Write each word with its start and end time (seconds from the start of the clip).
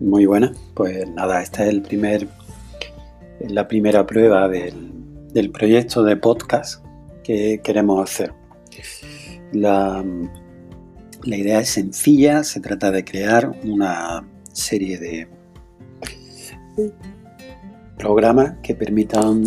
Muy 0.00 0.24
buena. 0.24 0.52
Pues 0.74 1.08
nada, 1.10 1.42
esta 1.42 1.64
es 1.64 1.68
el 1.68 1.82
primer, 1.82 2.26
la 3.40 3.68
primera 3.68 4.06
prueba 4.06 4.48
del, 4.48 5.50
proyecto 5.52 6.02
de 6.02 6.16
podcast 6.16 6.82
que 7.22 7.60
queremos 7.62 8.02
hacer. 8.02 8.32
La, 9.52 10.02
la 11.22 11.36
idea 11.36 11.60
es 11.60 11.68
sencilla, 11.68 12.42
se 12.44 12.60
trata 12.60 12.90
de 12.90 13.04
crear 13.04 13.52
una 13.62 14.26
serie 14.52 14.98
de 14.98 15.28
programas 17.98 18.54
que 18.62 18.74
permitan 18.74 19.44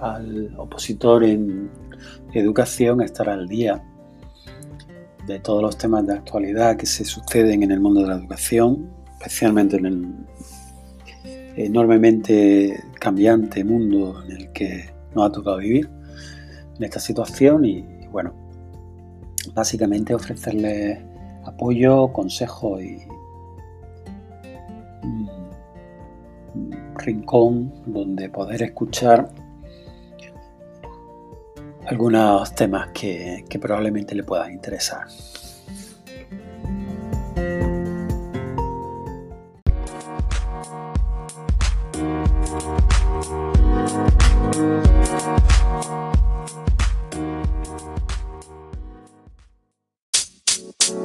al 0.00 0.54
opositor 0.58 1.24
en 1.24 1.70
educación 2.34 3.00
estar 3.00 3.30
al 3.30 3.48
día 3.48 3.82
de 5.26 5.40
todos 5.40 5.62
los 5.62 5.78
temas 5.78 6.06
de 6.06 6.12
actualidad 6.12 6.76
que 6.76 6.84
se 6.84 7.06
suceden 7.06 7.62
en 7.62 7.70
el 7.70 7.80
mundo 7.80 8.02
de 8.02 8.08
la 8.08 8.16
educación, 8.16 8.90
especialmente 9.18 9.76
en 9.76 9.86
el 9.86 10.14
enormemente 11.56 12.84
cambiante 13.00 13.64
mundo 13.64 14.22
en 14.24 14.32
el 14.32 14.52
que 14.52 14.90
nos 15.14 15.28
ha 15.28 15.32
tocado 15.32 15.58
vivir 15.58 15.88
en 16.76 16.84
esta 16.84 17.00
situación 17.00 17.64
y 17.64 17.82
bueno, 18.10 18.34
básicamente 19.54 20.14
ofrecerles 20.14 20.98
apoyo, 21.44 22.12
consejo 22.12 22.80
y 22.80 22.98
un 25.02 26.80
rincón 26.96 27.72
donde 27.86 28.28
poder 28.28 28.62
escuchar 28.62 29.30
algunos 31.86 32.54
temas 32.54 32.88
que, 32.88 33.44
que 33.48 33.58
probablemente 33.58 34.14
le 34.14 34.24
puedan 34.24 34.52
interesar. 34.52 35.06